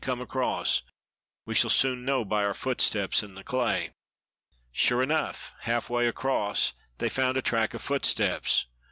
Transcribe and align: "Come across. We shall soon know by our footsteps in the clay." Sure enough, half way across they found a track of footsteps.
"Come 0.03 0.19
across. 0.19 0.81
We 1.45 1.53
shall 1.53 1.69
soon 1.69 2.03
know 2.03 2.25
by 2.25 2.43
our 2.43 2.55
footsteps 2.55 3.21
in 3.21 3.35
the 3.35 3.43
clay." 3.43 3.91
Sure 4.71 5.03
enough, 5.03 5.53
half 5.59 5.91
way 5.91 6.07
across 6.07 6.73
they 6.97 7.07
found 7.07 7.37
a 7.37 7.41
track 7.43 7.75
of 7.75 7.83
footsteps. 7.83 8.65